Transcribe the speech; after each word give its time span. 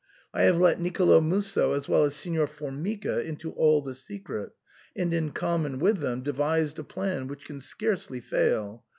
I 0.33 0.45
have 0.45 0.57
let 0.59 0.79
Nicolo 0.81 1.21
Musso 1.21 1.73
as 1.73 1.87
well 1.87 2.05
as 2.05 2.15
Signor 2.15 2.47
Formica 2.47 3.21
into 3.21 3.51
all 3.51 3.83
the 3.83 3.93
secret, 3.93 4.51
and 4.95 5.13
in 5.13 5.29
common 5.29 5.77
with 5.77 5.99
them 5.99 6.21
devised 6.23 6.79
a 6.79 6.83
plan 6.83 7.27
which 7.27 7.45
can 7.45 7.61
scarcely 7.61 8.19
fail. 8.19 8.83